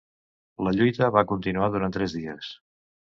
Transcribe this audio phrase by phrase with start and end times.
[0.67, 2.51] La lluita va continuar durant tres dies.